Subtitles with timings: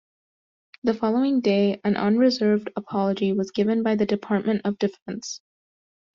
[0.81, 5.41] The following day, an unreserved apology was given by the Department of Defence.